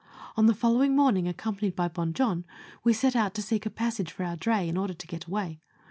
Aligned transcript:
On 0.35 0.47
the 0.47 0.55
following 0.55 0.95
morning, 0.95 1.27
accompanied 1.27 1.75
by 1.75 1.87
Bon 1.87 2.11
Jon, 2.11 2.43
we 2.83 2.91
set 2.91 3.15
out 3.15 3.35
to 3.35 3.41
seek 3.43 3.67
a 3.67 3.69
passage 3.69 4.11
for 4.11 4.23
our 4.23 4.35
dray, 4.35 4.67
in 4.67 4.75
order 4.75 4.95
to 4.95 5.05
get 5.05 5.25
away. 5.25 5.59